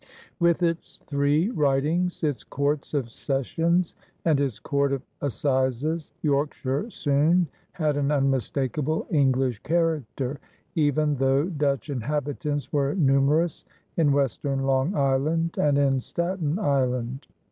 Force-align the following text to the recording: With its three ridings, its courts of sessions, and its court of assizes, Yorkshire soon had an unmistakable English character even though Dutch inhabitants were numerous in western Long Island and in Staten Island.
With 0.39 0.63
its 0.63 0.97
three 1.05 1.51
ridings, 1.51 2.23
its 2.23 2.43
courts 2.43 2.95
of 2.95 3.11
sessions, 3.11 3.93
and 4.25 4.39
its 4.39 4.57
court 4.57 4.93
of 4.93 5.03
assizes, 5.21 6.11
Yorkshire 6.23 6.89
soon 6.89 7.47
had 7.73 7.97
an 7.97 8.09
unmistakable 8.11 9.05
English 9.11 9.59
character 9.61 10.39
even 10.73 11.17
though 11.17 11.43
Dutch 11.45 11.91
inhabitants 11.91 12.73
were 12.73 12.95
numerous 12.95 13.63
in 13.95 14.11
western 14.11 14.63
Long 14.63 14.95
Island 14.95 15.55
and 15.59 15.77
in 15.77 15.99
Staten 15.99 16.57
Island. 16.57 17.27